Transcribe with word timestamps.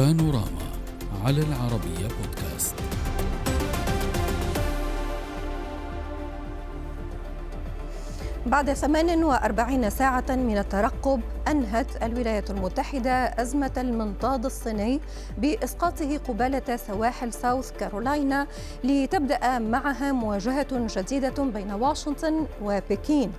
بانوراما 0.00 0.70
على 1.24 1.42
العربية 1.42 2.08
بودكاست. 2.08 2.74
بعد 8.46 8.72
48 8.72 9.90
ساعة 9.90 10.24
من 10.28 10.58
الترقب 10.58 11.20
أنهت 11.48 12.02
الولايات 12.02 12.50
المتحدة 12.50 13.12
أزمة 13.12 13.72
المنطاد 13.76 14.44
الصيني 14.44 15.00
بإسقاطه 15.38 16.18
قبالة 16.18 16.76
سواحل 16.76 17.32
ساوث 17.32 17.70
كارولاينا 17.70 18.46
لتبدأ 18.84 19.58
معها 19.58 20.12
مواجهة 20.12 20.66
جديدة 20.72 21.44
بين 21.44 21.72
واشنطن 21.72 22.46
وبكين. 22.62 23.32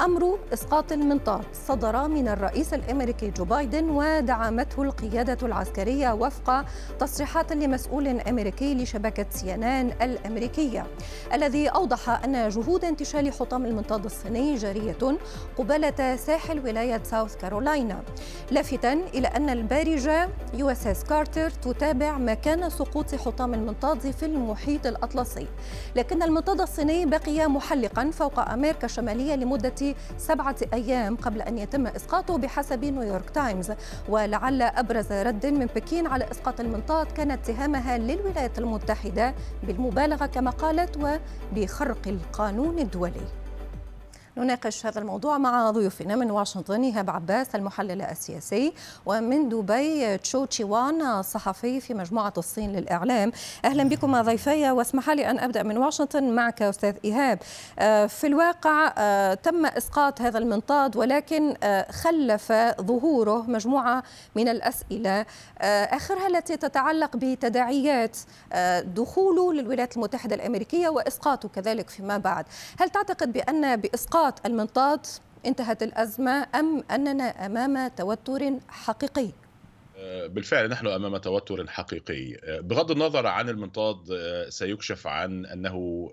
أمر 0.00 0.38
إسقاط 0.52 0.92
المنطاد 0.92 1.44
صدر 1.52 2.08
من 2.08 2.28
الرئيس 2.28 2.74
الأمريكي 2.74 3.30
جو 3.30 3.44
بايدن 3.44 3.90
ودعمته 3.90 4.82
القيادة 4.82 5.46
العسكرية 5.46 6.12
وفق 6.12 6.64
تصريحات 7.00 7.52
لمسؤول 7.52 8.08
أمريكي 8.08 8.74
لشبكة 8.74 9.26
CNN 9.30 9.92
الأمريكية 10.02 10.86
الذي 11.32 11.68
أوضح 11.68 12.24
أن 12.24 12.48
جهود 12.48 12.84
انتشال 12.84 13.32
حطام 13.32 13.66
المنطاد 13.66 14.04
الصيني 14.04 14.54
جارية 14.54 14.96
قبالة 15.58 16.16
ساحل 16.16 16.58
ولاية 16.60 17.02
ساوث 17.02 17.36
كارولاينا 17.36 18.02
لافتا 18.50 18.92
إلى 18.92 19.28
أن 19.28 19.48
البارجة 19.50 20.28
USS 20.54 21.04
Carter 21.04 21.50
تتابع 21.50 22.18
مكان 22.18 22.70
سقوط 22.70 23.14
حطام 23.14 23.54
المنطاد 23.54 24.10
في 24.10 24.26
المحيط 24.26 24.86
الأطلسي 24.86 25.46
لكن 25.96 26.22
المنطاد 26.22 26.60
الصيني 26.60 27.06
بقي 27.06 27.46
محلقا 27.48 28.10
فوق 28.10 28.40
أمريكا 28.40 28.84
الشمالية 28.84 29.34
لمدة 29.34 29.83
سبعة 30.18 30.56
أيام 30.72 31.16
قبل 31.16 31.42
أن 31.42 31.58
يتم 31.58 31.86
إسقاطه 31.86 32.38
بحسب 32.38 32.84
نيويورك 32.84 33.30
تايمز. 33.30 33.72
ولعل 34.08 34.62
أبرز 34.62 35.12
رد 35.12 35.46
من 35.46 35.66
بكين 35.66 36.06
على 36.06 36.30
إسقاط 36.30 36.60
المنطاد 36.60 37.06
كان 37.06 37.30
اتهامها 37.30 37.98
للولايات 37.98 38.58
المتحدة 38.58 39.34
بالمبالغة 39.62 40.26
كما 40.26 40.50
قالت 40.50 40.96
وبخرق 40.96 42.08
القانون 42.08 42.78
الدولي. 42.78 43.43
نناقش 44.36 44.86
هذا 44.86 44.98
الموضوع 44.98 45.38
مع 45.38 45.70
ضيوفنا 45.70 46.16
من 46.16 46.30
واشنطن 46.30 46.82
إيهاب 46.82 47.10
عباس 47.10 47.54
المحلل 47.54 48.02
السياسي 48.02 48.72
ومن 49.06 49.48
دبي 49.48 50.18
تشو 50.18 50.44
تشيوان 50.44 51.02
الصحفي 51.02 51.80
في 51.80 51.94
مجموعة 51.94 52.32
الصين 52.38 52.72
للإعلام. 52.72 53.32
أهلا 53.64 53.84
بكم 53.84 54.22
ضيفي 54.22 54.70
واسمح 54.70 55.10
لي 55.10 55.30
أن 55.30 55.38
أبدأ 55.38 55.62
من 55.62 55.78
واشنطن 55.78 56.24
معك 56.24 56.62
أستاذ 56.62 56.94
إيهاب. 57.04 57.38
آه، 57.78 58.06
في 58.06 58.26
الواقع 58.26 58.92
آه، 58.98 59.34
تم 59.34 59.66
إسقاط 59.66 60.20
هذا 60.20 60.38
المنطاد 60.38 60.96
ولكن 60.96 61.54
آه، 61.62 61.92
خلف 61.92 62.52
ظهوره 62.80 63.44
مجموعة 63.50 64.02
من 64.34 64.48
الأسئلة. 64.48 65.26
آخرها 65.60 66.26
التي 66.26 66.56
تتعلق 66.56 67.16
بتداعيات 67.16 68.16
دخوله 68.84 69.52
للولايات 69.52 69.96
المتحدة 69.96 70.34
الأمريكية 70.34 70.88
وإسقاطه 70.88 71.48
كذلك 71.48 71.90
فيما 71.90 72.18
بعد. 72.18 72.44
هل 72.80 72.90
تعتقد 72.90 73.32
بأن 73.32 73.76
بإسقاط 73.76 74.23
نقاط 74.24 74.46
المنطاد 74.46 75.06
انتهت 75.46 75.82
الأزمة 75.82 76.46
أم 76.54 76.84
أننا 76.90 77.46
أمام 77.46 77.88
توتر 77.88 78.52
حقيقي؟ 78.68 79.28
بالفعل 80.26 80.68
نحن 80.68 80.86
أمام 80.86 81.16
توتر 81.16 81.66
حقيقي. 81.66 82.36
بغض 82.60 82.90
النظر 82.90 83.26
عن 83.26 83.48
المنطاد 83.48 83.98
سيكشف 84.48 85.06
عن 85.06 85.46
أنه 85.46 86.10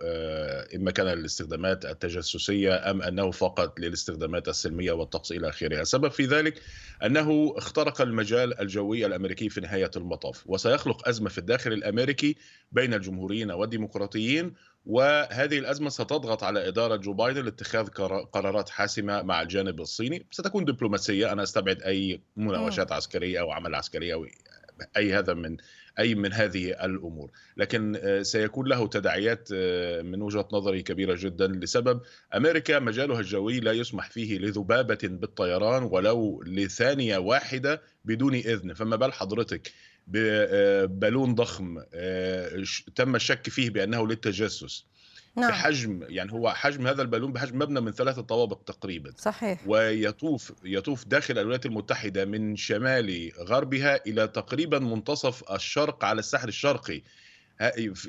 إما 0.76 0.92
كان 0.92 1.06
للاستخدامات 1.08 1.86
التجسسية 1.86 2.92
أم 2.92 3.02
أنه 3.02 3.32
فقط 3.32 3.80
للاستخدامات 3.80 4.48
السلمية 4.48 4.92
والطقس 4.92 5.32
إلى 5.32 5.50
اخره 5.50 5.82
السبب 5.82 6.12
في 6.12 6.26
ذلك 6.26 6.62
أنه 7.06 7.54
اخترق 7.58 8.02
المجال 8.02 8.59
الجوي 8.59 9.06
الأمريكي 9.06 9.50
في 9.50 9.62
نهاية 9.62 9.92
المطاف 9.95 10.44
وسيخلق 10.45 11.08
أزمة 11.08 11.30
في 11.30 11.38
الداخل 11.38 11.73
الأمريكي 11.73 12.36
بين 12.71 12.94
الجمهوريين 12.94 13.52
والديمقراطيين 13.52 14.54
وهذه 14.86 15.59
الأزمة 15.59 15.89
ستضغط 15.89 16.43
على 16.43 16.67
إدارة 16.67 16.95
جو 16.95 17.14
بايدن 17.14 17.45
لاتخاذ 17.45 17.87
قرارات 18.33 18.69
حاسمة 18.69 19.21
مع 19.21 19.42
الجانب 19.42 19.81
الصيني. 19.81 20.25
ستكون 20.31 20.65
دبلوماسية. 20.65 21.31
أنا 21.31 21.43
أستبعد 21.43 21.81
أي 21.81 22.21
مناوشات 22.36 22.91
عسكرية 22.91 23.39
أو 23.39 23.52
عمل 23.52 23.75
عسكري 23.75 24.14
أو 24.14 24.25
أي 24.97 25.14
هذا 25.14 25.33
من 25.33 25.58
أي 25.99 26.15
من 26.15 26.33
هذه 26.33 26.86
الأمور. 26.86 27.31
لكن 27.58 27.95
آه، 28.03 28.21
سيكون 28.21 28.67
له 28.67 28.87
تداعيات 28.87 29.49
آه، 29.53 30.02
من 30.02 30.21
وجهة 30.21 30.47
نظري 30.52 30.81
كبيرة 30.81 31.15
جدا 31.20 31.47
لسبب. 31.47 32.02
أمريكا 32.36 32.80
مجالها 32.80 33.20
الجوي 33.20 33.59
لا 33.59 33.71
يسمح 33.71 34.09
فيه 34.09 34.37
لذبابة 34.37 34.99
بالطيران 35.03 35.83
ولو 35.83 36.43
لثانية 36.45 37.17
واحدة 37.17 37.81
بدون 38.05 38.36
إذن. 38.36 38.73
فما 38.73 38.95
بال 38.95 39.14
حضرتك 39.14 39.71
ببالون 40.08 41.36
ضخم 41.36 41.84
آه، 41.94 42.64
تم 42.95 43.16
الشك 43.16 43.50
فيه 43.50 43.70
بأنه 43.70 44.08
للتجسس. 44.08 44.86
نعم. 45.38 45.50
بحجم 45.50 46.04
يعني 46.10 46.34
هو 46.34 46.50
حجم 46.50 46.88
هذا 46.88 47.02
البالون 47.02 47.34
بحجم 47.34 47.60
مبنى 47.60 47.82
من 47.82 47.92
ثلاثة 47.92 48.22
طوابق 48.22 48.62
تقريبا. 48.66 49.14
صحيح. 49.17 49.60
ويطوف 49.66 50.54
يطوف 50.64 51.08
داخل 51.08 51.38
الولايات 51.38 51.66
المتحدة 51.66 52.26
من 52.26 52.56
شمال 52.56 53.32
غربها 53.39 54.06
إلى 54.08 54.28
تقريبا 54.28 54.80
منتصف 54.80 55.52
الشرق 55.52 56.06
على 56.06 56.20
الساحل 56.20 56.48
الشرقي. 56.48 57.02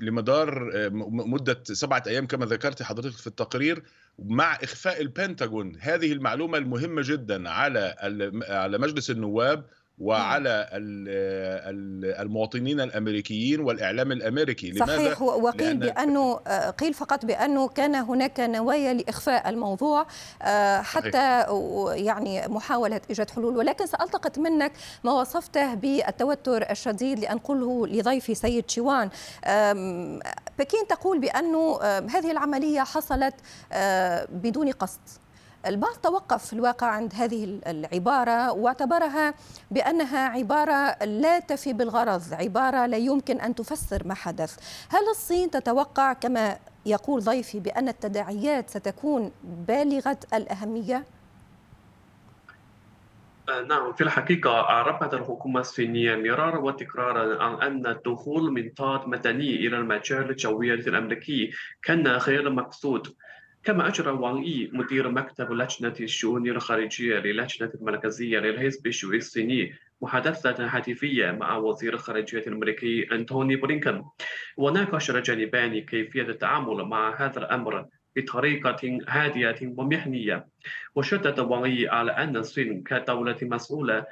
لمدار 0.00 0.70
آه، 0.74 0.88
مدة 1.08 1.62
سبعة 1.64 2.02
أيام 2.06 2.26
كما 2.26 2.46
ذكرت 2.46 2.82
حضرتك 2.82 3.16
في 3.16 3.26
التقرير 3.26 3.82
مع 4.18 4.54
إخفاء 4.54 5.00
البنتاغون. 5.00 5.76
هذه 5.80 6.12
المعلومة 6.12 6.58
المهمة 6.58 7.02
جدا 7.04 7.48
على 7.48 7.94
على 8.48 8.78
مجلس 8.78 9.10
النواب 9.10 9.64
وعلى 9.98 10.68
المواطنين 12.20 12.80
الأمريكيين 12.80 13.60
والإعلام 13.60 14.12
الأمريكي. 14.12 14.74
صحيح 14.78 15.00
لماذا؟ 15.00 15.20
وقيل 15.20 15.76
بأنه 15.76 16.40
آه، 16.46 16.70
قيل 16.70 16.94
فقط 16.94 17.24
بأنه 17.26 17.68
كان 17.68 17.94
هناك 17.94 18.40
نوايا 18.40 18.94
لإخفاء 18.94 19.48
الموضوع 19.48 20.06
آه، 20.42 20.80
حتى 20.80 21.44
يعني 21.94 22.48
محاولة 22.48 23.00
إيجاد 23.10 23.30
حلول. 23.30 23.56
ولكن 23.56 23.86
سالتقط 23.86 24.38
منك 24.38 24.72
ما 25.04 25.12
وصفته 25.12 25.74
بالتوتر 25.74 26.70
الشديد 26.70 27.18
لانقله 27.18 27.86
لضيفي 27.86 28.34
سيد 28.34 28.70
شيوان. 28.70 29.10
بكين 30.58 30.86
تقول 30.88 31.18
بأنه 31.20 31.80
هذه 31.82 32.30
العملية 32.30 32.80
حصلت 32.80 33.34
آه، 33.72 34.26
بدون 34.30 34.70
قصد. 34.70 35.00
البعض 35.66 35.94
توقف 35.94 36.46
في 36.46 36.52
الواقع 36.52 36.86
عند 36.86 37.14
هذه 37.14 37.60
العبارة 37.66 38.52
واعتبرها 38.52 39.34
بأنها 39.70 40.28
عبارة 40.28 41.04
لا 41.04 41.38
تفي 41.38 41.72
بالغرض 41.72 42.22
عبارة 42.32 42.86
لا 42.86 42.96
يمكن 42.96 43.40
أن 43.40 43.54
تفسر 43.54 44.06
ما 44.06 44.14
حدث 44.14 44.56
هل 44.88 45.08
الصين 45.10 45.50
تتوقع 45.50 46.12
كما 46.12 46.58
يقول 46.86 47.20
ضيفي 47.20 47.60
بأن 47.60 47.88
التداعيات 47.88 48.70
ستكون 48.70 49.32
بالغة 49.44 50.18
الأهمية؟ 50.34 51.04
آه، 53.48 53.62
نعم 53.62 53.92
في 53.92 54.04
الحقيقة 54.04 54.60
أعربت 54.60 55.14
الحكومة 55.14 55.60
الصينية 55.60 56.16
مرارا 56.16 56.58
وتكرارا 56.58 57.42
عن 57.42 57.62
أن 57.62 57.86
الدخول 57.86 58.52
من 58.52 58.70
طاد 58.70 59.08
مدني 59.08 59.56
إلى 59.56 59.76
المجال 59.76 60.30
الجوي 60.30 60.74
الأمريكي 60.74 61.50
كان 61.82 62.06
غير 62.06 62.50
مقصود 62.50 63.14
كما 63.64 63.88
أجرى 63.88 64.10
وان 64.10 64.42
إي 64.42 64.70
مدير 64.72 65.10
مكتب 65.10 65.52
لجنة 65.52 65.94
الشؤون 66.00 66.48
الخارجية 66.48 67.18
للجنة 67.18 67.70
المركزية 67.74 68.38
للحزب 68.38 68.86
الشيوعي 68.86 69.18
الصيني 69.18 69.74
محادثة 70.00 70.66
هاتفية 70.66 71.30
مع 71.30 71.56
وزير 71.56 71.94
الخارجية 71.94 72.38
الأمريكي 72.38 73.12
أنتوني 73.12 73.56
بلينكن. 73.56 74.04
وناقش 74.56 75.10
الجانبان 75.10 75.80
كيفية 75.80 76.22
التعامل 76.22 76.84
مع 76.84 77.24
هذا 77.26 77.38
الأمر 77.38 77.86
بطريقة 78.16 78.98
هادئة 79.08 79.66
ومحنية 79.76 80.46
وشدد 80.94 81.40
وان 81.40 81.64
إي 81.64 81.88
على 81.88 82.12
أن 82.12 82.36
الصين 82.36 82.82
كدولة 82.82 83.38
مسؤولة 83.42 84.06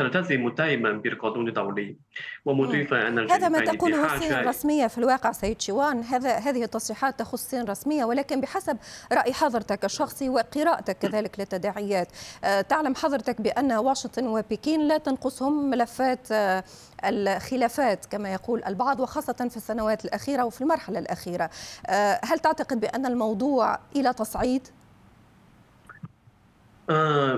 تلتزم 0.00 0.48
دائما 0.48 0.92
بالقانون 0.92 1.48
الدولي 1.48 1.96
ومضيفا 2.44 3.08
أن 3.08 3.30
هذا 3.30 3.48
ما 3.48 3.60
تقوله 3.60 4.14
الصين 4.14 4.32
الرسمية 4.32 4.86
في 4.86 4.98
الواقع 4.98 5.32
سيد 5.32 5.60
شوان 5.60 6.02
هذا 6.02 6.36
هذه 6.36 6.64
التصريحات 6.64 7.18
تخص 7.18 7.32
الصين 7.32 7.64
رسميه 7.64 8.04
ولكن 8.04 8.40
بحسب 8.40 8.76
رأي 9.12 9.32
حضرتك 9.32 9.84
الشخصي 9.84 10.28
وقراءتك 10.28 10.98
كذلك 10.98 11.40
للتداعيات 11.40 12.08
آه، 12.44 12.60
تعلم 12.60 12.94
حضرتك 12.94 13.40
بأن 13.40 13.72
واشنطن 13.72 14.26
وبكين 14.26 14.88
لا 14.88 14.98
تنقصهم 14.98 15.70
ملفات 15.70 16.32
آه، 16.32 16.64
الخلافات 17.04 18.06
كما 18.06 18.32
يقول 18.32 18.64
البعض 18.66 19.00
وخاصة 19.00 19.48
في 19.50 19.56
السنوات 19.56 20.04
الأخيرة 20.04 20.44
وفي 20.44 20.60
المرحلة 20.60 20.98
الأخيرة. 20.98 21.50
آه، 21.86 22.20
هل 22.24 22.38
تعتقد 22.38 22.80
بأن 22.80 23.06
الموضوع 23.06 23.78
إلى 23.96 24.12
تصعيد؟ 24.12 24.68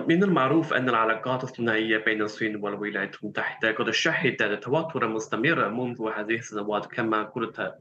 من 0.08 0.22
المعروف 0.22 0.72
أن 0.72 0.88
العلاقات 0.88 1.44
الثنائية 1.44 1.98
بين 1.98 2.22
الصين 2.22 2.56
والولايات 2.56 3.16
المتحدة 3.22 3.72
قد 3.72 3.90
شهدت 3.90 4.64
توترا 4.64 5.06
مستمرا 5.06 5.68
منذ 5.68 6.08
هذه 6.16 6.34
السنوات 6.34 6.86
كما 6.86 7.22
قلت. 7.22 7.74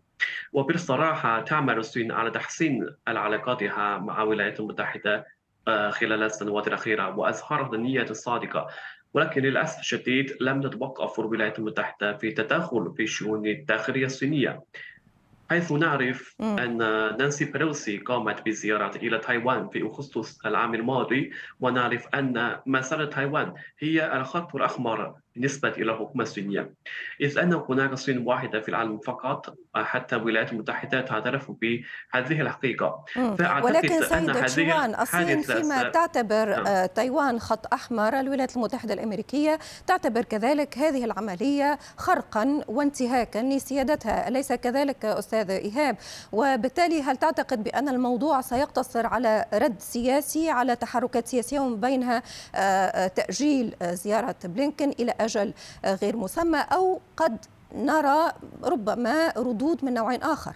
وبالصراحة 0.53 1.41
تعمل 1.41 1.77
الصين 1.77 2.11
على 2.11 2.31
تحسين 2.31 2.95
علاقاتها 3.07 3.97
مع 3.97 4.23
الولايات 4.23 4.59
المتحدة 4.59 5.25
آه، 5.67 5.89
خلال 5.89 6.23
السنوات 6.23 6.67
الأخيرة 6.67 7.17
وأظهرت 7.17 7.73
النية 7.73 8.05
الصادقة. 8.09 8.67
ولكن 9.13 9.41
للأسف 9.41 9.79
الشديد 9.79 10.37
لم 10.41 10.61
تتوقف 10.61 11.19
الولايات 11.19 11.59
المتحدة 11.59 12.17
في 12.17 12.27
التدخل 12.27 12.93
في 12.97 13.03
الشؤون 13.03 13.45
الداخلية 13.45 14.05
الصينية. 14.05 14.63
حيث 15.51 15.71
نعرف. 15.71 16.35
أن 16.41 16.77
نانسي 17.17 17.45
بيلوسي 17.45 17.97
قامت 17.97 18.45
بزيارة 18.45 18.97
إلى 18.97 19.17
تايوان 19.17 19.69
في 19.69 19.81
أغسطس 19.81 20.45
العام 20.45 20.75
الماضي 20.75 21.31
ونعرف 21.59 22.07
أن 22.07 22.59
مسألة 22.65 23.05
تايوان 23.05 23.53
هي 23.79 24.17
الخط 24.17 24.55
الأحمر 24.55 25.15
بالنسبة 25.35 25.69
إلى 25.69 25.91
الحكومة 25.91 26.23
الصينية. 26.23 26.73
إذ 27.21 27.37
أن 27.37 27.53
هناك 27.53 27.93
صين 27.93 28.27
واحدة 28.27 28.61
في 28.61 28.69
العالم 28.69 28.99
فقط 28.99 29.55
حتى 29.75 30.15
الولايات 30.15 30.51
المتحدة 30.53 31.01
تعترف 31.01 31.51
بهذه 31.51 32.41
الحقيقة. 32.41 33.05
ولكن 33.63 34.03
سيد 34.03 34.29
هذه 34.29 34.45
تشوان 34.45 34.95
الصين 34.95 35.41
فيما 35.41 35.89
تعتبر 35.89 36.49
نعم. 36.49 36.67
آه، 36.67 36.85
تايوان 36.85 37.39
خط 37.39 37.73
أحمر 37.73 38.19
الولايات 38.19 38.55
المتحدة 38.55 38.93
الأمريكية 38.93 39.59
تعتبر 39.87 40.21
كذلك 40.21 40.77
هذه 40.77 41.05
العملية 41.05 41.79
خرقا 41.97 42.61
وانتهاكا 42.67 43.39
لسيادتها. 43.39 44.27
أليس 44.27 44.53
كذلك 44.53 45.05
أستاذ 45.05 45.49
إيهاب؟ 45.49 45.97
وبالتالي 46.31 47.01
هل 47.01 47.17
تعتقد 47.17 47.63
بأن 47.63 47.89
الموضوع 47.89 48.41
سيقتصر 48.41 49.05
على 49.05 49.45
رد 49.53 49.79
سياسي 49.79 50.49
على 50.49 50.75
تحركات 50.75 51.27
سياسية 51.27 51.59
ومن 51.59 51.79
بينها 51.79 52.23
آه، 52.55 52.59
آه، 52.59 53.07
تأجيل 53.07 53.75
آه، 53.81 53.93
زيارة 53.93 54.35
بلينكن 54.43 54.89
إلى 54.89 55.15
أجل 55.25 55.53
غير 55.85 56.17
مسمى 56.17 56.59
أو 56.59 56.99
قد 57.17 57.45
نرى 57.75 58.31
ربما 58.63 59.33
ردود 59.37 59.85
من 59.85 59.93
نوع 59.93 60.15
آخر. 60.15 60.55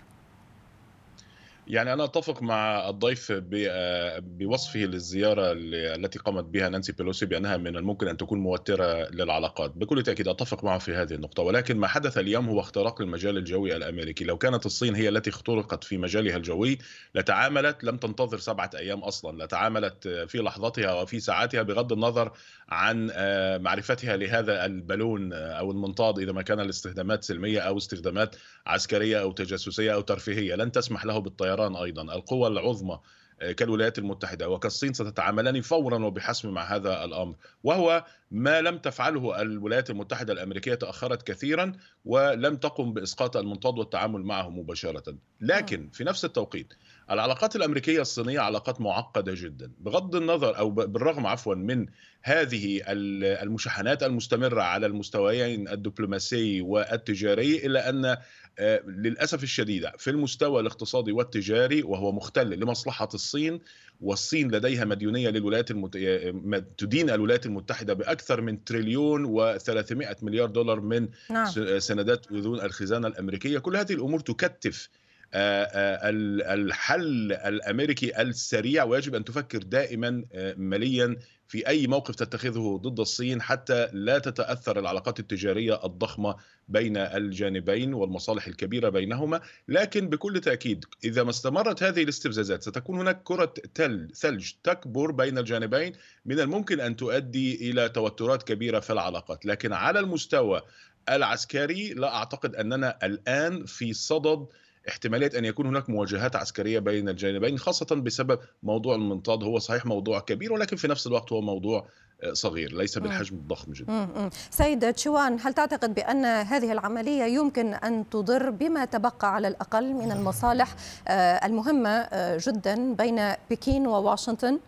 يعني 1.68 1.94
أنا 1.94 2.04
أتفق 2.04 2.42
مع 2.42 2.90
الضيف 2.90 3.42
آه، 3.56 4.20
بوصفه 4.20 4.80
للزيارة 4.80 5.52
اللي- 5.52 5.96
التي 5.96 6.20
قامت 6.20 6.44
بها 6.44 6.70
نانسي 6.70 6.92
بيلوسي 6.92 7.26
بأنها 7.26 7.58
من 7.58 7.78
الممكن 7.78 8.08
أن 8.08 8.18
تكون 8.18 8.40
موترة 8.40 9.10
للعلاقات. 9.10 9.72
بكل 9.78 10.04
تأكيد 10.04 10.28
أتفق 10.28 10.64
معه 10.64 10.78
في 10.80 10.94
هذه 10.94 11.14
النقطة 11.14 11.44
ولكن 11.44 11.78
ما 11.78 11.88
حدث 11.88 12.18
اليوم 12.18 12.50
هو 12.50 12.60
اختراق 12.60 13.02
المجال 13.02 13.38
الجوي 13.38 13.76
الأمريكي. 13.76 14.24
لو 14.26 14.38
كانت 14.38 14.66
الصين 14.66 14.96
هي 14.96 15.10
التي 15.10 15.30
اخترقت 15.30 15.84
في 15.84 15.98
مجالها 15.98 16.38
الجوي 16.38 16.78
لتعاملت 17.16 17.84
لم 17.84 17.98
تنتظر 17.98 18.38
سبعة 18.38 18.70
أيام 18.76 19.00
أصلا 19.00 19.44
لتعاملت 19.44 20.08
في 20.08 20.38
لحظتها 20.38 21.02
وفي 21.02 21.20
ساعاتها 21.20 21.62
بغض 21.62 21.94
النظر 21.94 22.32
عن 22.70 23.10
آه، 23.14 23.58
معرفتها 23.58 24.18
لهذا 24.18 24.66
البالون 24.66 25.34
أو 25.34 25.72
المنطاد 25.72 26.20
إذا 26.20 26.32
ما 26.32 26.42
كان 26.42 26.60
لاستخدامات 26.60 27.24
سلمية 27.24 27.60
أو 27.60 27.78
استخدامات 27.78 28.36
عسكرية 28.68 29.22
أو 29.22 29.32
تجسسية 29.32 29.94
أو 29.94 30.02
ترفيهية. 30.02 30.56
لن 30.56 30.72
تسمح 30.72 31.06
له 31.06 31.20
بالطيران 31.20 31.55
أيضا. 31.64 32.02
القوى 32.02 32.48
العظمى 32.48 33.00
آه، 33.42 33.52
كالولايات 33.52 34.00
المتحدة 34.00 34.50
وكالصين 34.50 34.94
ستتعاملان 34.94 35.62
فورا 35.62 36.06
وبحسم 36.06 36.50
مع 36.50 36.64
هذا 36.76 37.04
الأمر. 37.04 37.36
وهو 37.64 38.06
ما 38.32 38.62
لم 38.62 38.78
تفعله 38.78 39.42
الولايات 39.42 39.90
المتحدة 39.90 40.34
الأمريكية 40.34 40.76
تأخرت 40.76 41.28
كثيرا 41.28 41.72
ولم 42.06 42.56
تقم 42.56 42.94
بإسقاط 42.94 43.38
المنطاد 43.38 43.80
والتعامل 43.80 44.22
معه 44.22 44.50
مباشرة. 44.50 45.18
لكن 45.42 45.90
في 45.90 46.04
نفس 46.04 46.26
التوقيت 46.26 46.74
العلاقات 47.12 47.56
الأمريكية 47.56 48.02
الصينية 48.02 48.40
علاقات 48.40 48.82
معقدة 48.82 49.34
جدا. 49.36 49.72
بغض 49.80 50.16
النظر 50.16 50.58
أو 50.58 50.70
ب- 50.70 50.94
بالرغم 50.94 51.28
عفوا 51.28 51.56
من 51.56 51.86
هذه 52.22 52.82
ال- 52.88 53.24
المشاحنات 53.44 54.04
المستمرة 54.04 54.62
على 54.62 54.86
المستويين 54.86 55.68
الدبلوماسي 55.70 56.62
والتجاري 56.62 57.66
إلا 57.66 57.90
أن 57.90 58.18
آه، 58.60 58.82
للأسف 58.88 59.44
الشديد 59.44 59.88
في 59.98 60.10
المستوى 60.10 60.62
الاقتصادي 60.62 61.12
والتجاري 61.12 61.84
وهو 61.84 62.12
مختل 62.12 62.50
لمصلحة 62.60 63.10
الصين 63.14 63.60
والصين 64.02 64.52
لديها 64.52 64.86
مديونية 64.86 65.30
للولايات 65.30 65.72
المت... 65.72 65.98
م- 65.98 66.58
تدين 66.78 67.10
الولايات 67.10 67.46
المتحدة 67.46 67.94
بأكثر 67.94 68.42
من 68.42 68.64
تريليون 68.64 69.26
و300 69.60 70.24
مليار 70.24 70.48
دولار 70.50 70.80
من 70.80 71.08
نعم. 71.30 71.46
سندات 71.80 72.32
أذون 72.32 72.62
الخزانة 72.62 73.08
الأمريكية. 73.08 73.60
كل 73.60 73.78
هذه 73.78 73.94
الأمور 73.94 74.20
تكتف 74.20 74.90
آه، 74.90 74.98
آه، 74.98 75.05
الحل 75.36 77.32
الأمريكي 77.32 78.22
السريع 78.22 78.84
ويجب 78.84 79.16
أن 79.16 79.24
تفكر 79.24 79.58
دائما 79.58 80.26
آه، 80.34 80.54
مليا 80.58 81.16
في 81.48 81.68
أي 81.68 81.88
موقف 81.88 82.16
تتخذه 82.16 82.80
ضد 82.82 83.00
الصين 83.00 83.42
حتى 83.42 83.90
لا 83.94 84.20
تتأثر 84.20 84.80
العلاقات 84.80 85.20
التجارية 85.20 85.86
الضخمة 85.86 86.36
بين 86.68 86.98
الجانبين 86.98 87.94
والمصالح 87.94 88.48
الكبيرة 88.48 88.90
بينهما. 88.90 89.42
لكن 89.68 90.10
بكل 90.10 90.42
تأكيد 90.42 90.86
إذا 91.04 91.24
ما 91.24 91.30
استمرت 91.30 91.84
هذه 91.84 92.04
الاستفزازات 92.04 92.64
ستكون 92.64 93.00
هناك 93.00 93.24
كرة 93.24 93.54
تل 93.74 94.12
ثلج 94.16 94.52
تكبر 94.64 95.12
بين 95.12 95.38
الجانبين 95.38 95.94
من 96.26 96.40
الممكن 96.40 96.80
أن 96.80 96.96
تؤدي 96.96 97.70
إلى 97.72 97.90
توترات 97.90 98.44
كبيرة 98.44 98.80
في 98.80 98.94
العلاقات. 98.94 99.46
لكن 99.46 99.74
على 99.74 100.00
المستوى 100.00 100.62
العسكري 101.10 101.94
لا 101.94 102.16
أعتقد 102.16 102.56
أننا 102.56 102.98
الآن 103.04 103.66
في 103.66 103.94
صدد 103.94 104.48
احتمالية 104.90 105.32
أن 105.38 105.46
يكون 105.46 105.66
هناك 105.66 105.90
مواجهات 105.90 106.36
عسكرية 106.36 106.80
بين 106.80 107.10
الجانبين 107.10 107.58
خاصة 107.58 107.96
بسبب 107.96 108.40
موضوع 108.64 108.96
المنطاد 108.96 109.44
هو 109.44 109.60
صحيح 109.60 109.86
موضوع 109.86 110.20
كبير 110.20 110.54
ولكن 110.54 110.76
في 110.76 110.88
نفس 110.88 111.08
الوقت 111.08 111.32
هو 111.32 111.42
موضوع 111.42 111.88
آه، 112.24 112.34
صغير 112.34 112.74
ليس 112.74 112.98
بالحجم 112.98 113.36
الضخم 113.36 113.72
جدا. 113.72 114.30
سيد 114.50 114.94
تشوان 114.94 115.38
هل 115.42 115.54
تعتقد 115.54 115.94
بأن 115.94 116.26
هذه 116.26 116.72
العملية 116.72 117.24
يمكن 117.24 117.74
أن 117.74 118.10
تضر 118.10 118.50
بما 118.50 118.86
تبقى 118.86 119.36
على 119.36 119.48
الأقل 119.48 119.94
من 119.94 120.12
المصالح 120.12 120.76
آه، 121.08 121.46
المهمة 121.46 121.90
آه، 121.90 122.38
جدا 122.42 122.94
بين 122.94 123.34
بكين 123.50 123.88
وواشنطن؟ 123.88 124.60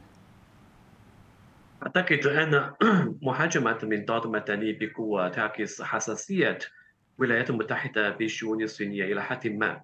أعتقد 1.84 2.25
أن 2.25 2.72
محاجمة 3.28 3.78
المنطاد 3.84 4.25
المدني 4.25 4.74
بقوة 4.74 5.30
تعكس 5.30 5.81
حساسية 5.81 6.60
الولايات 7.19 7.50
المتحدة 7.50 8.10
بالشؤون 8.10 8.64
الصينية 8.64 9.06
إلى 9.06 9.24
حد 9.24 9.48
ما. 9.48 9.81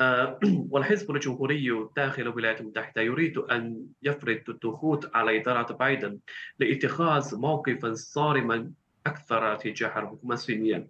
آه، 0.00 0.38
والحزب 0.72 1.10
الجمهوري 1.10 1.88
داخل 1.96 2.22
الولايات 2.22 2.60
المتحدة 2.60 3.02
يريد 3.02 3.38
أن 3.38 3.86
يفرض 4.02 4.40
الضغوط 4.48 5.16
على 5.16 5.40
إدارة 5.40 5.72
بايدن 5.72 6.18
لاتخاذ 6.58 7.36
موقفا 7.36 7.94
صارما 7.94 8.72
أكثر 9.06 9.56
تجاه 9.56 9.98
الحكومة 9.98 10.34
الصينية. 10.34 10.86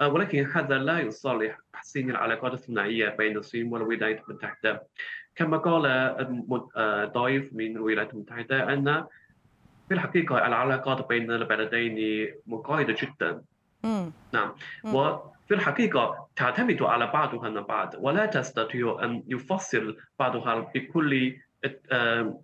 آه، 0.00 0.08
ولكن 0.08 0.44
هذا 0.44 0.78
لا 0.78 1.00
يصالح 1.00 1.58
تحسين 1.72 2.10
العلاقات 2.10 2.52
الثنائية 2.52 3.08
بين 3.08 3.36
الصين 3.36 3.72
والولايات 3.72 4.28
المتحدة. 4.28 4.86
كما 5.34 5.56
قال 5.56 5.86
آه، 6.76 7.04
ضيف 7.04 7.52
من 7.52 7.76
الولايات 7.76 8.14
المتحدة 8.14 8.72
أن 8.72 9.04
في 9.88 9.94
الحقيقة 9.94 10.46
العلاقات 10.46 11.08
بين 11.08 11.30
البلدين 11.30 12.28
مقايضة 12.46 12.96
جدا. 13.02 13.42
مم. 13.84 14.12
نعم 14.32 14.52
مم. 14.84 14.94
وفي 14.94 15.54
الحقيقة 15.54 16.28
تعتمد 16.36 16.82
على 16.82 17.06
بعضها 17.06 17.48
من 17.48 17.60
بعض 17.60 17.94
ولا 17.98 18.26
تستطيع 18.26 18.98
أن 19.02 19.22
يفصل 19.28 19.96
بعضها 20.18 20.58
بكل 20.74 21.36
آه، 21.92 22.40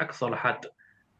أقصى 0.00 0.26
الحد 0.26 0.64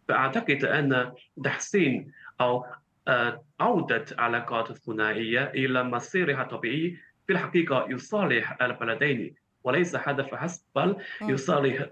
فأعتقد 0.08 0.64
أن 0.64 1.12
تحسين 1.44 2.12
أو 2.40 2.66
آه، 3.08 3.44
عودة 3.60 4.04
علاقات 4.18 4.70
الثنائية 4.70 5.44
إلى 5.44 5.82
مسيرها 5.82 6.42
الطبيعي 6.42 6.96
في 7.26 7.32
الحقيقة 7.32 7.86
يصالح 7.88 8.62
البلدين 8.62 9.34
وليس 9.68 9.96
هذا 9.96 10.22
فحسب 10.22 10.60
بل. 10.76 10.96
يصالح 11.22 11.86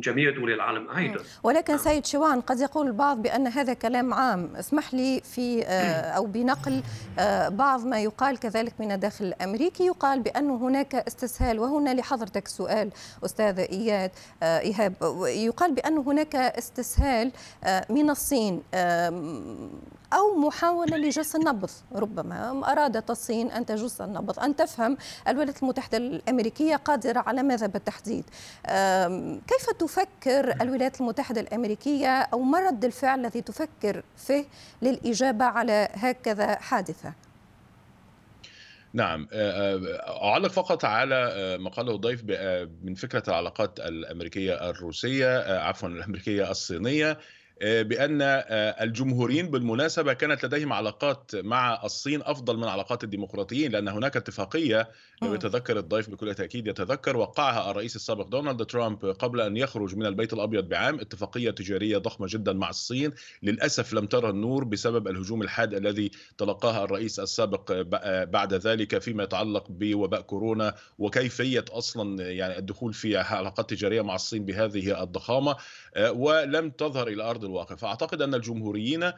جميع 0.00 0.30
دول 0.30 0.52
العالم 0.52 0.90
أيضا. 0.90 1.24
ولكن 1.42 1.72
نعم. 1.72 1.82
سيد 1.82 2.06
شوان 2.06 2.40
قد 2.40 2.60
يقول 2.60 2.86
البعض 2.86 3.22
بأن 3.22 3.46
هذا 3.46 3.72
كلام 3.72 4.14
عام. 4.14 4.56
اسمح 4.56 4.94
لي 4.94 5.20
في 5.20 5.64
آه، 5.66 6.00
أو 6.00 6.26
بنقل 6.26 6.82
آه، 7.18 7.48
بعض 7.48 7.86
ما 7.86 8.00
يقال 8.00 8.38
كذلك 8.38 8.74
من 8.78 8.92
الداخل 8.92 9.24
الأمريكي. 9.24 9.86
يقال 9.86 10.20
بأن 10.20 10.50
هناك 10.50 10.94
استسهال 10.94 11.58
وهنا 11.58 11.94
لحضرتك 11.94 12.48
سؤال 12.48 12.90
أستاذ 13.24 13.58
إياد 13.58 14.10
آه، 14.42 14.58
إيهاب. 14.58 14.94
يقال 15.26 15.74
بأن 15.74 15.98
هناك 15.98 16.36
استسهال 16.36 17.32
من 17.90 18.10
الصين 18.10 18.62
أو 20.12 20.34
محاولة 20.36 20.96
لجس 20.96 21.36
النبض. 21.36 21.70
ربما 21.94 22.62
أرادت 22.72 23.10
الصين 23.10 23.50
أن 23.50 23.66
تجس 23.66 24.00
النبض. 24.00 24.40
أن 24.40 24.56
تفهم 24.56 24.96
الولايات 25.28 25.62
المتحدة 25.62 25.98
الأمريكية 25.98 26.76
قادرة 26.76 27.17
على 27.18 27.42
ماذا 27.42 27.66
بالتحديد 27.66 28.24
كيف 29.46 29.70
تفكر 29.78 30.62
الولايات 30.62 31.00
المتحدة 31.00 31.40
الأمريكية 31.40 32.08
أو 32.08 32.40
ما 32.40 32.60
رد 32.60 32.84
الفعل 32.84 33.20
الذي 33.20 33.40
تفكر 33.40 34.02
فيه 34.16 34.44
للإجابة 34.82 35.44
على 35.44 35.88
هكذا 35.92 36.58
حادثة؟ 36.58 37.12
نعم. 38.92 39.28
آه، 39.32 39.76
آه، 39.76 40.30
أعلق 40.30 40.48
فقط 40.48 40.84
على 40.84 41.14
آه، 41.32 41.56
ما 41.56 41.70
قاله 41.70 41.94
الضيف 41.94 42.24
من 42.82 42.94
فكرة 42.94 43.22
العلاقات 43.28 43.80
الأمريكية 43.80 44.70
الروسية 44.70 45.58
عفوا 45.58 45.88
الأمريكية 45.88 46.50
الصينية. 46.50 47.18
بأن 47.62 48.22
الجمهوريين 48.80 49.50
بالمناسبة 49.50 50.12
كانت 50.12 50.44
لديهم 50.44 50.72
علاقات 50.72 51.30
مع 51.34 51.84
الصين 51.84 52.22
أفضل 52.22 52.56
من 52.56 52.64
علاقات 52.64 53.04
الديمقراطيين 53.04 53.72
لأن 53.72 53.88
هناك 53.88 54.16
اتفاقية 54.16 54.88
لو 55.22 55.34
يتذكر 55.34 55.78
الضيف 55.78 56.10
بكل 56.10 56.34
تأكيد 56.34 56.66
يتذكر 56.66 57.16
وقعها 57.16 57.70
الرئيس 57.70 57.96
السابق 57.96 58.26
دونالد 58.26 58.66
ترامب 58.66 59.04
قبل 59.04 59.40
أن 59.40 59.56
يخرج 59.56 59.96
من 59.96 60.06
البيت 60.06 60.32
الأبيض 60.32 60.68
بعام. 60.68 61.00
اتفاقية 61.00 61.50
تجارية 61.50 61.98
ضخمة 61.98 62.26
جدا 62.30 62.52
مع 62.52 62.70
الصين. 62.70 63.12
للأسف 63.42 63.92
لم 63.92 64.06
ترى 64.06 64.30
النور 64.30 64.64
بسبب 64.64 65.08
الهجوم 65.08 65.42
الحاد 65.42 65.74
الذي 65.74 66.10
تلقاها 66.38 66.84
الرئيس 66.84 67.20
السابق 67.20 67.72
بعد 68.24 68.54
ذلك 68.54 68.98
فيما 68.98 69.22
يتعلق 69.22 69.66
بوباء 69.68 70.20
كورونا 70.20 70.74
وكيفية 70.98 71.64
أصلا 71.70 72.30
يعني 72.30 72.58
الدخول 72.58 72.94
في 72.94 73.16
علاقات 73.16 73.70
تجارية 73.70 74.02
مع 74.02 74.14
الصين 74.14 74.44
بهذه 74.44 75.02
الضخامة. 75.02 75.56
ولم 76.10 76.70
تظهر 76.70 77.08
إلى 77.08 77.22
أرض 77.22 77.47
الواقع. 77.48 77.76
فأعتقد 77.76 78.22
أن 78.22 78.34
الجمهوريين 78.34 79.12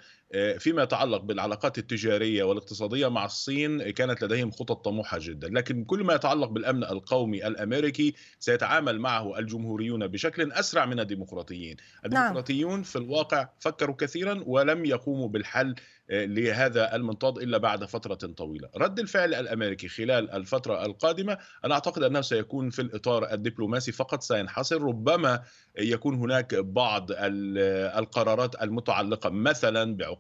فيما 0.59 0.83
يتعلق 0.83 1.21
بالعلاقات 1.21 1.79
التجارية 1.79 2.45
والاقتصادية 2.45 3.09
مع 3.09 3.25
الصين 3.25 3.91
كانت 3.91 4.25
لديهم 4.25 4.51
خطط 4.51 4.85
طموحة 4.85 5.19
جدا 5.21 5.49
لكن 5.49 5.85
كل 5.85 6.05
ما 6.05 6.15
يتعلق 6.15 6.49
بالأمن 6.49 6.85
القومي 6.85 7.47
الأمريكي 7.47 8.15
سيتعامل 8.39 8.99
معه 8.99 9.39
الجمهوريون 9.39 10.07
بشكل 10.07 10.53
أسرع 10.53 10.87
من 10.87 11.01
الديمقراطيين 11.01 11.77
الديمقراطيون 12.05 12.73
نعم. 12.73 12.83
في 12.83 12.97
الواقع 12.97 13.49
فكروا 13.61 13.97
كثيرا 13.97 14.43
ولم 14.47 14.85
يقوموا 14.85 15.29
بالحل 15.29 15.75
لهذا 16.11 16.97
المنطاد 16.97 17.39
إلا 17.39 17.59
بعد 17.59 17.85
فترة 17.85 18.15
طويلة. 18.15 18.69
رد 18.77 18.99
الفعل 18.99 19.35
الأمريكي 19.35 19.89
خلال 19.89 20.31
الفترة 20.31 20.87
القادمة 20.87 21.39
أنا 21.65 21.75
أعتقد 21.75 22.03
أنه 22.03 22.21
سيكون 22.21 22.71
في 22.71 22.83
الإطار 22.83 23.33
الدبلوماسي 23.33 23.93
فقط 23.93 24.23
سينحصر 24.23 24.83
ربما 24.83 25.43
يكون 25.79 26.15
هناك 26.15 26.55
بعض 26.55 27.07
القرارات 27.11 28.63
المتعلقة 28.63 29.31
مثلا 29.31 29.97
بعقوبات 29.97 30.20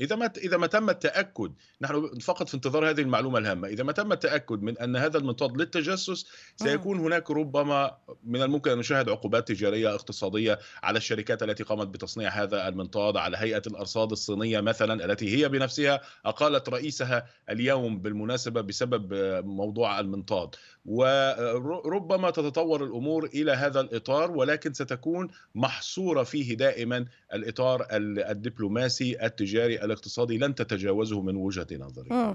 إذا 0.00 0.16
ما 0.16 0.32
إذا 0.36 0.56
ما 0.56 0.66
تم 0.66 0.90
التأكد 0.90 1.52
نحن 1.80 2.18
فقط 2.18 2.48
في 2.48 2.54
انتظار 2.54 2.90
هذه 2.90 3.00
المعلومة 3.00 3.38
الهامة. 3.38 3.68
إذا 3.68 3.84
ما 3.84 3.92
تم 3.92 4.12
التأكد 4.12 4.62
من 4.62 4.78
أن 4.78 4.96
هذا 4.96 5.18
المنطاد 5.18 5.56
للتجسس 5.56 6.26
سيكون 6.56 6.98
هناك 6.98 7.30
ربما 7.30 7.96
من 8.24 8.42
الممكن 8.42 8.70
أن 8.70 8.78
نشاهد 8.78 9.08
عقوبات 9.08 9.48
تجارية 9.48 9.94
اقتصادية 9.94 10.58
على 10.82 10.96
الشركات 10.96 11.42
التي 11.42 11.62
قامت 11.62 11.86
بتصنيع 11.86 12.30
هذا 12.30 12.68
المنطاد 12.68 13.16
على 13.16 13.36
هيئة 13.36 13.62
الأرصاد 13.66 14.10
الصينية 14.10 14.60
مثلا 14.60 15.04
التي 15.04 15.36
هي 15.36 15.48
بنفسها 15.48 16.00
أقالت 16.26 16.68
رئيسها 16.68 17.26
اليوم 17.50 17.98
بالمناسبة 17.98 18.60
بسبب 18.60 19.14
موضوع 19.44 20.00
المنطاد 20.00 20.54
وربما 20.86 22.30
تتطور 22.30 22.84
الأمور 22.84 23.24
إلى 23.24 23.52
هذا 23.52 23.80
الإطار 23.80 24.30
ولكن 24.30 24.72
ستكون 24.72 25.28
محصورة 25.54 26.22
فيه 26.22 26.56
دائما 26.56 27.06
الإطار 27.34 27.86
الدبلوماسي 27.92 29.26
التجاري 29.26 29.84
الاقتصادي 29.84 30.38
لن 30.38 30.54
تتجاوزه 30.54 31.20
من 31.20 31.36
وجهة 31.36 31.66
نظري. 31.72 32.34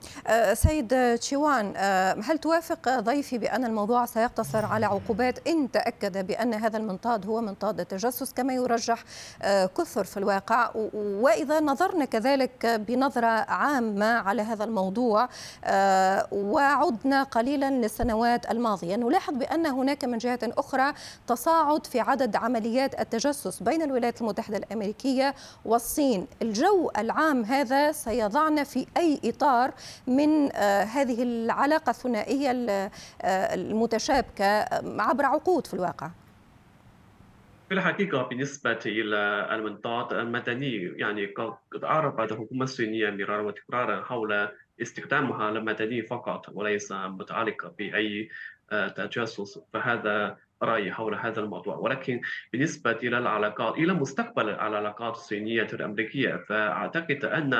سيد 0.53 1.17
تشيوان 1.17 1.77
هل 2.23 2.37
توافق 2.37 2.99
ضيفي 2.99 3.37
بأن 3.37 3.65
الموضوع 3.65 4.05
سيقتصر 4.05 4.65
على 4.65 4.85
عقوبات؟ 4.85 5.47
إن 5.47 5.71
تأكد 5.71 6.27
بأن 6.27 6.53
هذا 6.53 6.77
المنطاد 6.77 7.25
هو 7.25 7.41
منطاد 7.41 7.79
التجسس 7.79 8.33
كما 8.33 8.53
يرجح 8.53 9.03
كثر 9.77 10.03
في 10.03 10.17
الواقع. 10.17 10.71
وإذا 10.93 11.59
نظرنا 11.59 12.05
كذلك 12.05 12.65
بنظرة 12.65 13.27
عامة 13.27 14.05
على 14.05 14.41
هذا 14.41 14.63
الموضوع 14.63 15.29
وعدنا 16.31 17.23
قليلا 17.23 17.69
للسنوات 18.41 18.51
الماضية. 18.51 18.95
نلاحظ 18.95 19.33
بأن 19.33 19.65
هناك 19.65 20.05
من 20.05 20.17
جهة 20.17 20.39
أخرى 20.43 20.93
تصاعد 21.27 21.85
في 21.85 21.99
عدد 21.99 22.35
عمليات 22.35 22.99
التجسس 22.99 23.63
بين 23.63 23.81
الولايات 23.81 24.21
المتحدة 24.21 24.57
الأمريكية 24.57 25.35
والصين. 25.65 26.27
الجو 26.41 26.91
العام 26.97 27.43
هذا 27.43 27.91
سيضعنا 27.91 28.63
في 28.63 28.85
أي 28.97 29.19
إطار 29.25 29.71
من 30.07 30.55
هذه 30.85 31.23
العلاقة 31.23 31.89
الثنائية 31.89 32.51
المتشابكة 33.23 34.65
عبر 35.01 35.25
عقود 35.25 35.67
في 35.67 35.73
الواقع. 35.73 36.09
في 37.69 37.77
الحقيقة 37.77 38.23
بالنسبة 38.23 38.79
إلى 38.85 39.47
المنطاد 39.55 40.13
المدني 40.13 40.93
يعني 40.95 41.25
قد 41.25 41.83
أعربت 41.83 42.31
الحكومة 42.31 42.63
الصينية 42.63 43.09
مرارا 43.09 43.41
وتكرارا 43.41 44.03
حول 44.03 44.49
استخدامها 44.81 45.51
للمدني 45.51 46.01
فقط 46.01 46.49
وليس 46.49 46.91
متعلقة 46.91 47.73
بأي 47.77 48.29
تجسس 48.95 49.59
فهذا 49.73 50.37
رأيي 50.63 50.91
حول 50.91 51.15
هذا 51.15 51.39
الموضوع 51.39 51.75
ولكن 51.75 52.21
بالنسبة 52.51 52.91
إلى 52.91 53.17
العلاقات 53.17 53.77
إلى 53.77 53.93
مستقبل 53.93 54.49
العلاقات 54.49 55.13
الصينية 55.13 55.67
الأمريكية 55.73 56.35
فأعتقد 56.49 57.25
أن 57.25 57.53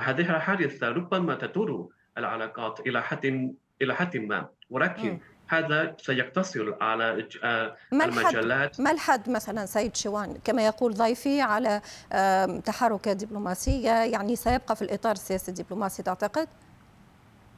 هذه 0.00 0.36
الحادثة 0.36 0.88
ربما 0.88 1.34
تدور 1.34 1.88
العلاقات 2.18 2.80
إلى 2.86 3.02
حد 3.02 3.54
إلى 3.82 3.94
حد 3.94 4.16
ما 4.16 4.48
ولكن. 4.70 5.20
هذا 5.48 5.96
سيقتصر 5.98 6.74
على 6.80 7.26
المجالات. 7.92 8.80
ما 8.80 8.90
الحد 8.90 9.30
مثلا 9.30 9.66
سيد 9.66 9.96
شوان؟ 9.96 10.38
كما 10.44 10.66
يقول 10.66 10.94
ضيفي 10.94 11.40
على 11.40 11.80
تحركات 12.64 13.16
دبلوماسية 13.16 13.90
يعني 13.90 14.36
سيبقى 14.36 14.76
في 14.76 14.82
الإطار 14.82 15.12
السياسي 15.12 15.50
الدبلوماسي 15.50 16.02
تعتقد؟ 16.02 16.48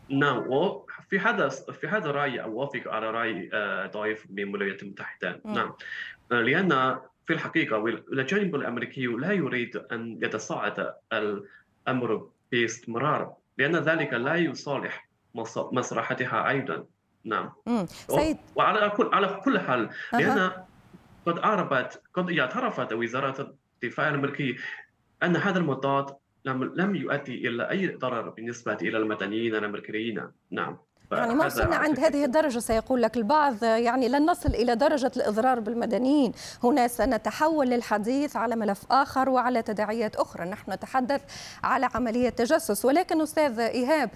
نعم 0.08 0.38
وفي 0.48 1.18
هذا 1.18 1.48
في 1.48 1.86
هذا 1.86 2.10
الرأي 2.10 2.42
أوافق 2.42 2.82
على 2.86 3.10
رأي 3.10 3.50
ضيف 3.92 4.26
من 4.30 4.42
الولايات 4.42 4.82
المتحدة. 4.82 5.40
م. 5.44 5.52
نعم. 5.52 5.74
لأن 6.30 6.98
في 7.26 7.32
الحقيقة 7.32 7.84
الجانب 7.86 8.54
الأمريكي 8.54 9.06
لا 9.06 9.32
يريد 9.32 9.76
أن 9.76 10.18
يتصاعد 10.22 10.94
الأمر 11.12 12.28
باستمرار 12.52 13.32
لأن 13.58 13.76
ذلك 13.76 14.12
لا 14.12 14.34
يصالح 14.34 15.08
مصلحتها 15.72 16.48
أيضا. 16.48 16.84
نعم. 17.24 17.50
سيد 17.86 18.36
وعلى 18.56 18.90
كل 18.90 19.10
على 19.12 19.40
كل 19.44 19.58
حال 19.60 19.90
لأن 20.12 20.38
أه. 20.38 20.66
قد 21.26 21.38
اعربت 21.38 22.02
قد 22.14 22.30
اعترفت 22.30 22.92
وزارة 22.92 23.54
الدفاع 23.82 24.08
الأمريكية 24.08 24.54
أن 25.22 25.36
هذا 25.36 25.58
المضاد 25.58 26.16
لم 26.44 26.72
لم 26.74 26.96
يؤدي 26.96 27.48
إلى 27.48 27.70
أي 27.70 27.86
ضرر 27.86 28.28
بالنسبة 28.28 28.78
إلى 28.82 28.98
المدنيين 28.98 29.54
الأمريكيين. 29.54 30.22
نعم. 30.50 30.78
يعني 31.12 31.34
ما 31.34 31.46
وصلنا 31.46 31.76
عند 31.76 32.00
هذه 32.00 32.24
الدرجة 32.24 32.58
سيقول 32.58 33.02
لك 33.02 33.16
البعض 33.16 33.64
يعني 33.64 34.08
لن 34.08 34.30
نصل 34.30 34.48
إلى 34.48 34.74
درجة 34.74 35.12
الإضرار 35.16 35.60
بالمدنيين. 35.60 36.32
هنا 36.64 36.88
سنتحول 36.88 37.66
للحديث 37.66 38.36
على 38.36 38.56
ملف 38.56 38.82
آخر 38.90 39.28
وعلى 39.28 39.62
تداعيات 39.62 40.16
أخرى. 40.16 40.44
نحن 40.44 40.72
نتحدث 40.72 41.20
على 41.64 41.88
عملية 41.94 42.28
تجسس. 42.28 42.84
ولكن 42.84 43.20
أستاذ 43.20 43.60
إيهاب 43.60 44.10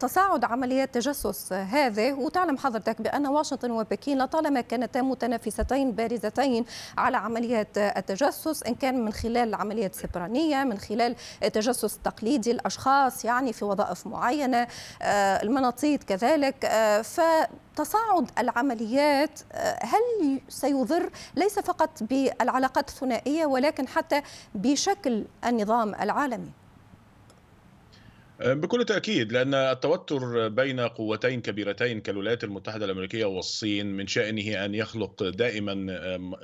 تصاعد 0.00 0.44
عمليات 0.44 0.94
تجسس 0.94 1.52
هذه 1.52 2.12
وتعلم 2.12 2.58
حضرتك 2.58 3.02
بأن 3.02 3.26
واشنطن 3.26 3.70
وبكين 3.70 4.18
لطالما 4.18 4.60
كانتا 4.60 5.02
متنافستين 5.02 5.92
بارزتين 5.92 6.64
على 6.98 7.16
عمليات 7.16 7.78
التجسس 7.78 8.62
إن 8.62 8.74
كان 8.74 9.04
من 9.04 9.12
خلال 9.12 9.54
عمليات 9.54 9.94
سبرانية 9.94 10.64
من 10.64 10.78
خلال 10.78 11.16
التجسس 11.42 11.96
التقليدي 11.96 12.50
الأشخاص 12.50 13.24
يعني 13.24 13.52
في 13.52 13.64
وظائف 13.64 14.06
معينة 14.06 14.66
المناطيد 15.02 15.99
كذلك. 16.04 16.66
فتصاعد 17.02 18.30
العمليات 18.38 19.40
هل 19.82 20.40
سيضر؟ 20.48 21.10
ليس 21.34 21.58
فقط 21.58 21.90
بالعلاقات 22.02 22.88
الثنائية 22.88 23.46
ولكن 23.46 23.88
حتى 23.88 24.22
بشكل 24.54 25.24
النظام 25.44 25.94
العالمي. 25.94 26.50
بكل 28.44 28.84
تأكيد 28.84 29.32
لأن 29.32 29.54
التوتر 29.54 30.48
بين 30.48 30.80
قوتين 30.80 31.40
كبيرتين 31.40 32.00
كالولايات 32.00 32.44
المتحدة 32.44 32.84
الأمريكية 32.84 33.24
والصين 33.24 33.86
من 33.86 34.06
شأنه 34.06 34.64
أن 34.64 34.74
يخلق 34.74 35.22
دائما 35.22 35.74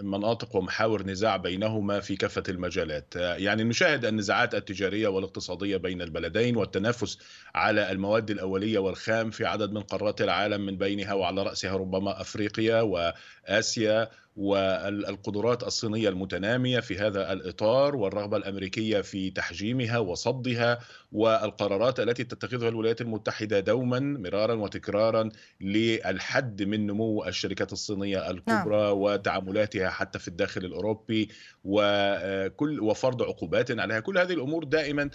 مناطق 0.03 0.57
ومحاور 0.57 1.03
نزاع 1.03 1.37
بينهما 1.37 2.01
في 2.01 2.17
كافة 2.17 2.43
المجالات. 2.49 3.17
يعني 3.17 3.65
نشاهد 3.65 4.05
النزاعات 4.05 4.55
التجارية 4.55 5.09
والاقتصادية 5.09 5.77
بين 5.77 6.03
البلدين 6.03 6.57
والتنافس 6.57 7.19
على 7.55 7.93
المواد 7.93 8.31
الأولية 8.31 8.79
والخام 8.79 9.31
في 9.31 9.45
عدد 9.45 9.73
من 9.73 9.81
قارات 9.81 10.23
العالم 10.23 10.67
من 10.67 10.79
بينها 10.79 11.15
وعلى 11.15 11.43
رأسها 11.43 11.77
ربما 11.77 12.21
أفريقيا 12.21 12.81
وآسيا 12.81 14.09
والقدرات 14.37 15.63
الصينية 15.63 16.09
المتنامية 16.09 16.81
في 16.81 16.99
هذا 16.99 17.33
الإطار 17.33 17.97
والرغبة 17.97 18.37
الأمريكية 18.37 19.01
في 19.01 19.31
تحجيمها 19.31 19.99
وصدها 19.99 20.79
والقرارات 21.13 22.01
التي 22.01 22.25
تتخذها 22.25 22.69
الولايات 22.69 23.01
المتحدة 23.01 23.61
دوما 23.61 24.01
مرارا 24.01 24.55
وتكرارا 24.55 25.29
للحد 25.61 26.63
من 26.63 26.87
نمو 26.87 27.25
الشركات 27.25 27.73
الصينية 27.73 28.31
الكبرى 28.31 28.83
نعم. 28.83 28.99
وتعاملاتها 28.99 29.91
حتى 29.91 30.19
في 30.19 30.29
الداخل 30.29 30.65
الأوروبي 30.65 31.29
وكل 31.69 32.81
وفرض 32.81 33.23
عقوبات 33.23 33.81
عليها. 33.81 34.01
كل 34.01 34.19
هذه 34.19 34.33
الأمور 34.33 34.65
دائما 34.65 35.11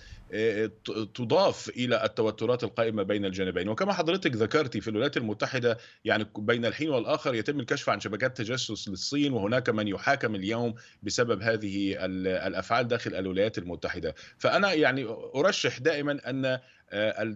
تضاف 1.16 1.70
إلى 1.70 2.06
التوترات 2.06 2.64
القائمة 2.64 3.04
بين 3.04 3.26
الجانبين. 3.26 3.70
وكما 3.70 3.94
حضرتك 3.94 4.36
ذكرتي 4.36 4.82
في 4.82 4.90
الولايات 4.90 5.18
المتحدة 5.18 5.78
يعني 6.06 6.26
بين 6.38 6.66
الحين 6.66 6.90
والآخر 6.90 7.36
يتم 7.36 7.60
الكشف 7.60 7.90
عن 7.90 8.00
شبكات 8.00 8.38
تجسس 8.38 8.88
الصين 8.88 9.34
وهناك 9.34 9.70
من 9.70 9.88
يحاكم 9.88 10.36
اليوم 10.36 10.74
بسبب 11.04 11.42
هذه 11.42 12.06
الأفعال 12.06 12.88
داخل 12.88 13.16
الولايات 13.16 13.58
المتحدة. 13.58 14.16
فأنا 14.38 14.74
يعني 14.74 15.06
أرشح 15.36 15.80
دائما 15.80 16.30
أن 16.30 16.60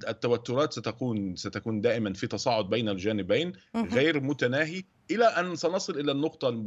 التوترات 0.07 0.73
ستكون 0.73 1.35
ستكون 1.35 1.81
دائما 1.81 2.13
في 2.13 2.27
تصاعد 2.27 2.69
بين 2.69 2.89
الجانبين 2.89 3.53
غير 3.75 4.19
متناهي. 4.19 4.83
إلى 5.11 5.25
أن 5.25 5.55
سنصل 5.55 5.99
إلى 5.99 6.11
النقطة 6.11 6.63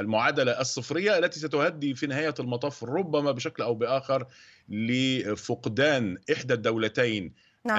المعادلة 0.00 0.60
الصفرية 0.60 1.18
التي 1.18 1.40
ستهدي 1.40 1.94
في 1.94 2.06
نهاية 2.06 2.34
المطاف 2.40 2.84
ربما 2.84 3.32
بشكل 3.32 3.62
أو 3.62 3.74
بآخر 3.74 4.26
لفقدان 4.68 6.18
إحدى 6.32 6.54
الدولتين 6.54 7.32
نعم. 7.68 7.78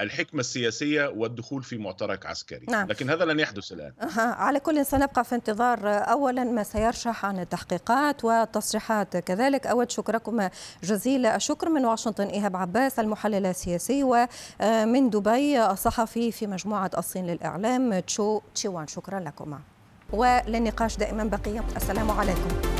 الحكمة 0.00 0.40
السياسية 0.40 1.06
والدخول 1.06 1.62
في 1.62 1.78
معترك 1.78 2.26
عسكري. 2.26 2.66
نعم. 2.68 2.88
لكن 2.88 3.10
هذا 3.10 3.24
لن 3.24 3.40
يحدث 3.40 3.72
الآن. 3.72 3.92
أه. 4.00 4.20
على 4.20 4.60
كل 4.60 4.86
سنبقى 4.86 5.24
في 5.24 5.34
انتظار 5.34 5.80
أولا 5.84 6.44
ما 6.44 6.62
سيرشح 6.62 7.24
عن 7.24 7.38
التحقيقات 7.38 8.24
والتصريحات. 8.24 9.16
كذلك 9.16 9.66
أود 9.66 9.90
شكركم 9.90 10.48
جزيل 10.82 11.26
الشكر 11.26 11.68
من 11.68 11.84
واشنطن 11.84 12.26
إيهاب 12.26 12.56
عباس 12.56 12.98
المحلل 12.98 13.46
السياسي 13.46 14.02
ومن 14.04 15.10
دبي 15.10 15.64
الصحفي 15.70 16.32
في 16.32 16.46
مجموعة 16.46 16.90
الصين 16.98 17.26
للإعلام 17.26 17.98
تشو 17.98 18.40
تشيوان. 18.54 18.86
شكرا 18.86 19.20
لكم 19.20 19.58
وللنقاش 20.12 20.96
دائما 20.96 21.24
بقية. 21.24 21.64
السلام 21.76 22.10
عليكم. 22.10 22.77